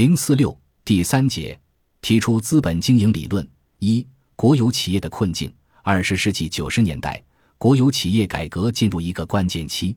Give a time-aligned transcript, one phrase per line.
[0.00, 1.60] 零四六第三节
[2.00, 3.46] 提出资本经营理论
[3.80, 5.52] 一国有企业的困境。
[5.82, 7.22] 二十世纪九十年代，
[7.58, 9.94] 国有企业改革进入一个关键期。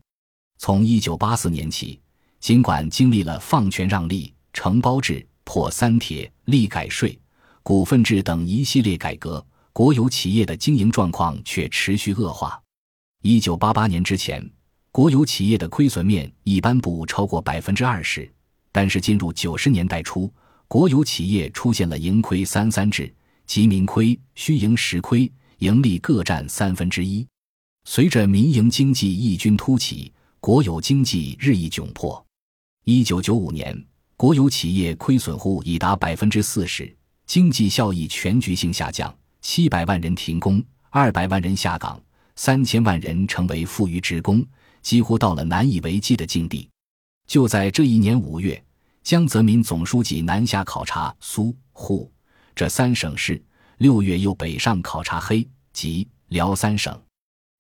[0.58, 2.02] 从一九八四年起，
[2.42, 7.17] 尽管经历了放权让利、承包制、破三铁、立改税、
[7.62, 9.42] 股份制等一系列改革，
[9.72, 12.62] 国有企业的经营状况却持续恶化。
[13.22, 14.46] 一九八八年之前，
[14.92, 18.30] 国有企业的亏损面一般不超过百分之二十。
[18.73, 20.30] 但是进入九十年代初，
[20.67, 23.13] 国有企业出现了盈亏三三制，
[23.45, 27.25] 即民亏、虚盈实亏，盈利各占三分之一。
[27.85, 32.25] 随着民营经济异军突起，国有经济日益窘迫。
[32.85, 33.79] 一九九五年，
[34.17, 36.91] 国有企业亏损户已达百分之四十，
[37.27, 42.01] 经济效益全局性下降，七百万人停工，二百万人下岗，
[42.35, 44.43] 三千万人成为富余职工，
[44.81, 46.67] 几乎到了难以为继的境地。
[47.27, 48.63] 就在这一年五月，
[49.04, 52.12] 江泽民总书记南下考察苏沪
[52.55, 53.41] 这三省市，
[53.77, 56.99] 六月又北上考察黑吉辽三省，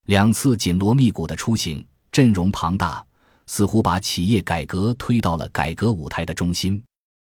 [0.05, 3.05] 两次紧锣密鼓的出行，阵容庞大，
[3.47, 6.81] 似乎把企业改革推到了改革舞台的中心。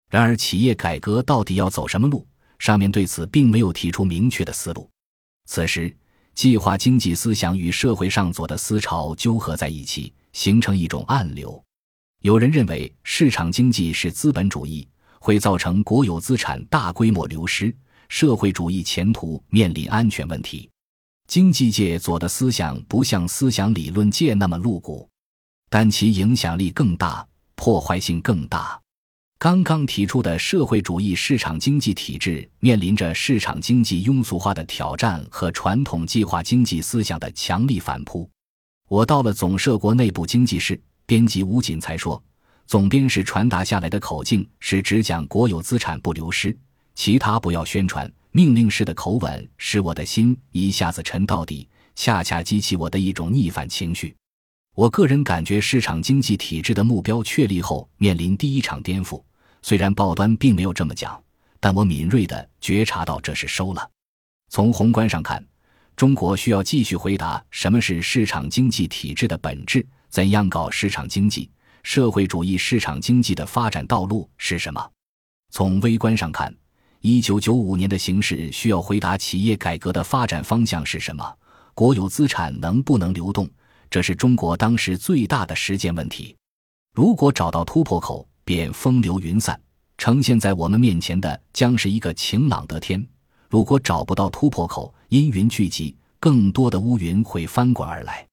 [0.09, 2.27] 然而，企业改革到底要走什么路？
[2.59, 4.89] 上面对此并没有提出明确的思路。
[5.47, 5.95] 此时，
[6.35, 11.63] 计划经济思想与社会上左的思潮纠合在一起，形成一种暗流。
[12.21, 14.87] 有人认为市场经济是资本主义，
[15.21, 17.75] 会造成国有资产大规模流失，
[18.11, 20.69] 社会主义前途面临安全问题。
[21.29, 25.09] 经济界左的思想不像思想理论界那么露骨，
[25.71, 28.79] 但其影响力更大，破坏性更大。
[29.39, 38.29] 刚刚提出的社会主义市场经济体制面临着市场经济庸俗化的挑战和传统计划经济思想的强力反扑。
[38.89, 40.79] 我到了总社国内部经济室。
[41.11, 42.23] 编辑吴锦才说
[42.69, 46.57] ：“总编室传达下来的口径是只讲国有资产不流失，
[46.95, 48.09] 其他不要宣传。
[48.31, 54.15] 命令式的口吻使我的心一下子沉到底，恰恰激起我的一种逆反情绪。
[54.77, 59.21] 我个人感觉，市场经济体制的目标确立后，面临第一场颠覆。
[59.63, 61.21] 虽然报端并没有这么讲，
[61.59, 63.91] 但我敏锐地觉察到这是收了。
[64.49, 65.45] 从宏观上看，
[65.97, 71.49] 中国需要继续回答什么是市场经济体制的本质。”怎样搞市场经济？
[71.85, 74.91] 社会主义市场经济的发展道路是什么？
[75.51, 76.55] 从微观上看，
[77.01, 81.25] 一九九五年的形势需要回答企业改革的发展方向是什么？
[81.75, 83.49] 国有资产能不能流动？
[83.89, 86.37] 这是中国当时最大的实践问题。
[86.93, 89.57] 如果找到突破口，便风流云散；
[89.97, 93.05] 呈现在我们面前的将是一个晴朗的天。
[93.49, 98.27] 如果找不到突破口，阴云聚集，更多的乌云会翻滚而来。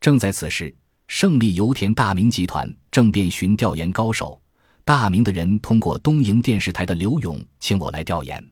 [0.00, 0.74] 正在此时。
[1.08, 4.40] 胜利油田大明集团正遍寻调研高手，
[4.84, 8.44] 大明的人通过东营电视台的刘勇请我来调研。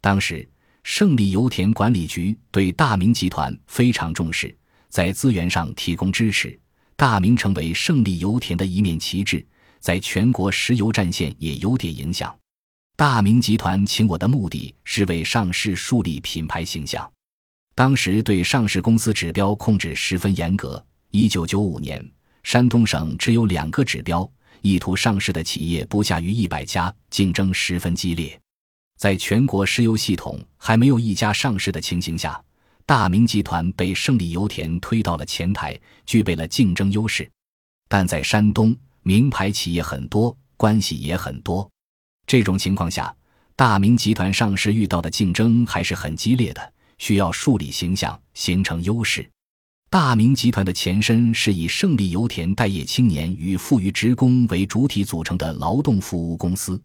[0.00, 0.48] 当时，
[0.84, 4.56] 胜利油田管理局对大明集团非常重视，
[4.88, 6.58] 在资源上提供支持，
[6.96, 9.44] 大明成为胜利油田的一面旗帜，
[9.80, 12.34] 在全国石油战线也有点影响。
[12.96, 17.10] 大明集团请我的目的是为上市树立品牌形象。
[17.74, 20.84] 当时对上市公司指标控制十分严格。
[21.10, 22.04] 一九九五年，
[22.42, 24.30] 山东省只有两个指标，
[24.60, 28.38] 意图上市的企业不下于一百家，竞争十分激烈。
[28.98, 32.38] 在全国石油系统还没有一家上市的情形下，
[32.84, 37.30] 大明集团被胜利油田推到了前台，具备了竞争优势。
[37.88, 41.66] 但在山东，名牌企业很多，关系也很多。
[42.26, 43.14] 这种情况下，
[43.56, 49.26] 大明集团上市遇到的竞争还是很激烈的，需要树立形象，形成优势。
[49.90, 56.78] 大明集团的前身是以胜利油田待业青年与富裕职工为主体组成的劳动服务公司。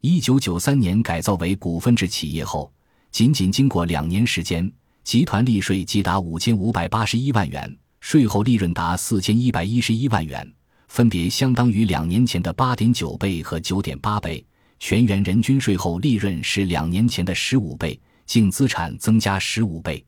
[0.00, 2.72] 一九九三年改造为股份制企业后，
[3.10, 4.72] 仅仅经过两年时间，
[5.04, 10.50] 集团利税即达五千五百八十一万元，税后利润达四千一百一十一万元，
[10.88, 14.42] 分别相当于两年前的八点九倍和九点八倍。
[14.80, 20.02] 全员人均税后利润是两年前的十五倍，净资产增加十五倍。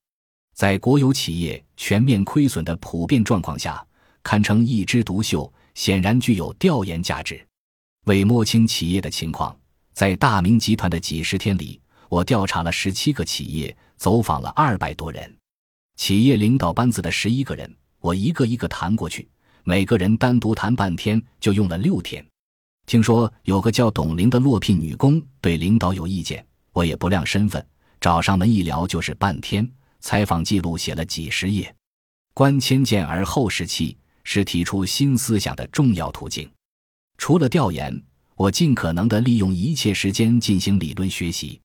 [0.55, 3.83] 在国有企业全面亏损的普遍状况下，
[4.23, 7.43] 堪称一枝独秀，显然具有调研价值。
[8.05, 9.57] 为摸清企业的情况，
[9.95, 11.81] 在大明集团的几十天里，
[12.11, 15.35] 我调查了十七个企业，走访了二百多人。
[15.97, 19.27] 企业领导班子的十一个人，我一个一个谈过去，
[19.65, 22.23] 每个人单独谈半天，就用了六天。
[22.85, 27.67] 听说有个叫董玲的落聘女工对领导有意见，我也不亮身份，
[28.03, 29.67] 找上门一聊就是半天。
[30.01, 31.75] 采访记录写了几十页，
[32.35, 36.51] 观千见而后识器是提出新思想的重要途径。
[37.19, 38.03] 除了调研，
[38.35, 41.61] 我尽可能的利用一切时间进行理论学习。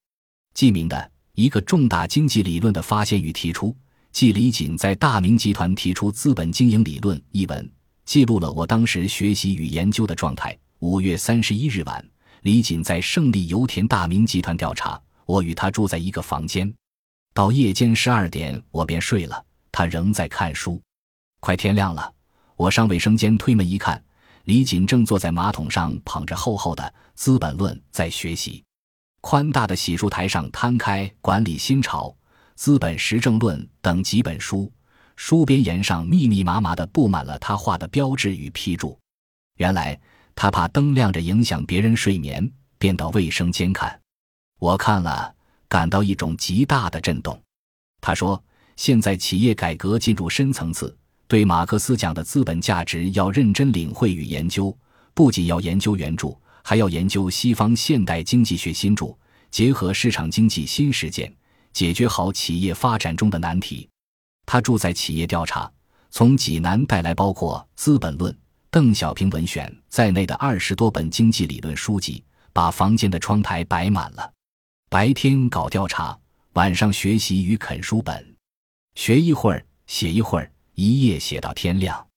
[0.54, 3.76] 记名的一个重大经济理论的发现与提出，
[4.12, 7.72] 即李锦在大明集团提出资本经营理论一文，
[8.06, 10.58] 记录了我当时学习与研究的状态。
[10.80, 12.06] 五月三十一日晚，
[12.42, 16.74] 李锦在胜利油田大明集团调查，我与他住在一个房间。
[17.36, 20.82] 到夜间十二点，我便睡了，他仍在看书。
[21.42, 22.10] 快天亮了，
[22.56, 24.02] 我上卫生间推门一看，
[24.46, 26.82] 李锦正坐在马桶上捧着厚厚的
[27.14, 28.64] 《资本论》在学习。
[29.20, 32.08] 宽大的洗漱台上摊开《管理新潮》
[32.56, 34.72] 《资本实证论》等几本书，
[35.18, 38.98] 书边沿上密密麻麻的布满了他画的标志与批注。
[39.58, 40.00] 原来
[40.36, 44.00] 他怕灯亮着影响别人睡眠，便到卫生间看。
[44.58, 45.35] 我看了，
[45.68, 47.42] 感到一种极大的震动。
[48.02, 48.42] 他说
[48.78, 50.96] ：“现在企业改革进入深层次，
[51.28, 54.78] 对马克思讲的资本价值要认真领会与研究，
[55.14, 56.30] 不仅要研究原著。”
[56.68, 59.16] 还要研究西方现代经济学新著，
[59.52, 61.32] 结合市场经济新实践，
[61.72, 63.88] 解决好企业发展中的难题。
[64.48, 65.72] 他住在企业调查，
[66.10, 68.34] 从济南带来包括《资本论》
[68.72, 74.34] 《邓小平文选》在内的二十多本经济理论书籍，把房间的窗台摆满了。
[74.95, 76.18] 白天搞调查，
[76.53, 78.33] 晚上学习与啃书本，
[78.94, 82.07] 学一会儿，写一会儿，一夜写到天亮。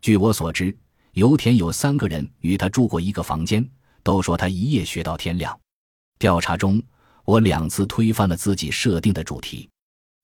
[0.00, 0.72] 据我所知，
[1.14, 3.68] 油田有三个人与他住过一个房间。
[4.04, 5.58] 都说他一夜学到天亮。
[6.20, 6.80] 调查中，
[7.24, 9.68] 我两次推翻了自己设定的主题。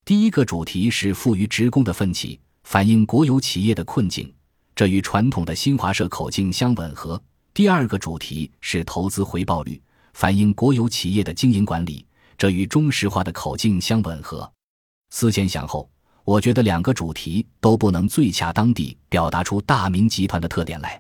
[0.04, 4.32] 第一个主题是富于职工的奋起，反映国有企业的困境，
[4.76, 7.20] 这与传统的新华社口径相吻合。
[7.52, 9.82] 第二个主题是投资回报率，
[10.16, 12.02] 反映国有企业的经营管理，
[12.38, 14.50] 这与中石化的口径相吻合。
[15.10, 15.86] 思前想后，
[16.24, 20.98] 我觉得两个主题都不能最恰当地表达出大明集团的特点来。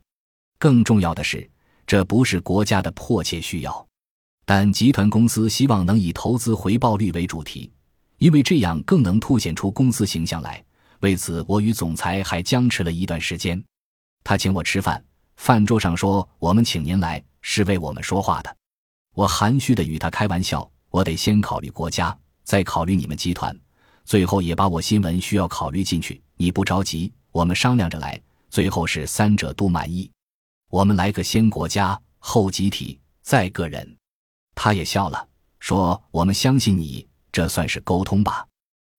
[0.58, 1.48] 更重要的是。
[1.86, 3.86] 这不是国家的迫切需要，
[4.44, 7.72] 但集团公司希望能以投资回报率为主题，
[8.18, 10.62] 因为这样更能凸显出公司形象来。
[11.00, 13.64] 为此，我与总裁还僵持了一段时间。
[14.24, 15.02] 他请我吃饭，
[15.36, 18.54] 饭桌上说：“我们请您来是为我们说话的。”
[19.16, 22.14] 我含蓄地与他开玩笑：“我得先考虑国家，
[22.44, 23.58] 再考虑你们集团，
[24.04, 26.20] 最后也把我新闻需要考虑进去。
[26.36, 28.20] 你不着急，我们商量着来，
[28.50, 30.10] 最后是三者都满意。”
[30.68, 33.96] 我们来个先国家后集体再个人，
[34.54, 35.26] 他也笑了，
[35.60, 38.46] 说：“我们相信你，这算是沟通吧。”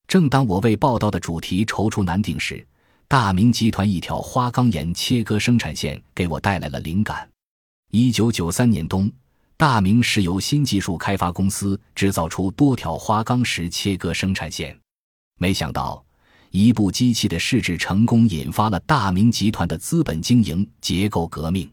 [0.09, 2.67] 正当我为报道的主题踌躇难定时，
[3.07, 7.29] 大明集团一条花岗岩切割生产线给我带来了灵感。
[7.91, 9.11] 一九九三年冬，
[9.59, 14.79] 大明石油新技术开发公司制造出多条花岗石切割生产线，
[15.39, 16.05] 没想到。
[16.51, 21.69] 一部机器的试制成功，引发了大明集团的资本经营结构革命。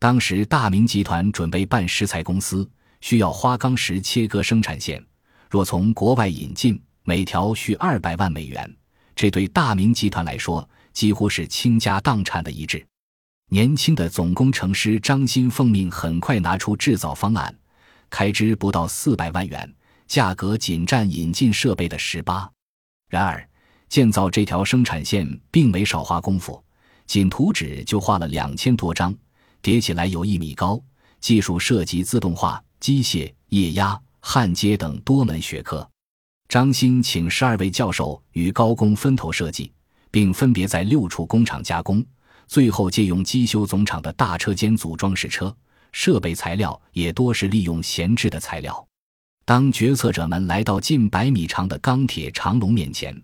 [0.00, 2.68] 当时，大明集团准备办石材公司，
[3.00, 5.02] 需要花岗石切割生产线，
[5.48, 8.76] 若从国外引进，每条需二百万美元。
[9.14, 12.84] 这对大明集团来说，几乎是倾家荡产的一致。
[13.52, 17.54] 年轻的总工程师张鑫奉命，很快拿出制造方案，
[18.08, 19.70] 开支不到四百万元，
[20.08, 22.50] 价格仅占引进设备的十八。
[23.10, 23.46] 然而，
[23.90, 26.64] 建造这条生产线并没少花功夫，
[27.06, 29.14] 仅图纸就画了两千多张，
[29.60, 30.82] 叠起来有一米高。
[31.20, 35.86] 技术涉及自动化、机械、液压、焊接等多门学科。
[36.48, 39.70] 张鑫请十二位教授与高工分头设计，
[40.10, 42.02] 并分别在六处工厂加工，
[42.46, 45.54] 最后借用机修总厂的大车间组装试车。
[45.92, 48.86] 设备材料也多是利用闲置的材料。
[49.44, 53.14] 当决策者们来到近百米长的钢铁长龙面前。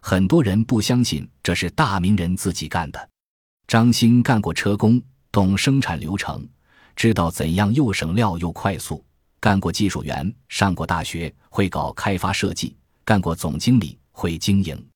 [0.00, 3.08] 很多人不相信这是大名人自己干的。
[3.66, 6.46] 张鑫干过车工，懂生产流程，
[6.94, 9.04] 知道怎样又省料又快速。
[9.40, 12.76] 干过技术员，上过大学，会搞开发设计。
[13.04, 14.91] 干过总经理，会经营。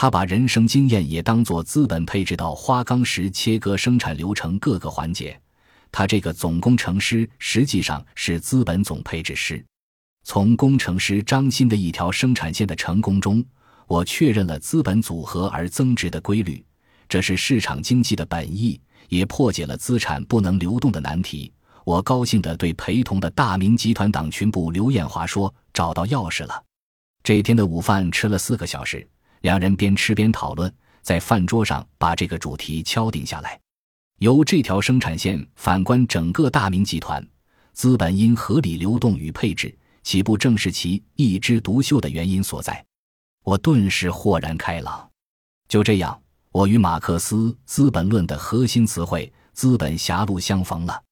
[0.00, 5.36] 他把人生经验也当作资本配置到花岗石切割生产流程各个环节。
[5.90, 9.60] 他这个总工程师实际上是资本总配置师。
[10.22, 13.44] 从工程师张鑫的一条生产线的成功中。
[13.88, 16.64] 我确认了资本组合而增值的规律，
[17.08, 21.52] 这是市场经济的本意，也破解了资产不能流动的难题。
[21.84, 26.62] 我高兴地对陪同的大明集团党群部刘艳华说：“找到钥匙了。”
[27.24, 29.04] 这天的午饭吃了四个小时，
[29.40, 33.58] 两人边吃边讨论，在饭桌上把这个主题敲定下来。
[34.18, 37.24] 由这条生产线反观整个大明集团，
[37.72, 42.84] 资本因合理流动与配置，岂不正是其一枝独秀的原因所在？
[43.44, 45.08] 我顿时豁然开朗。
[45.68, 51.02] 就这样，我与马克思《资本论》的核心词汇“资本狭路”相逢了。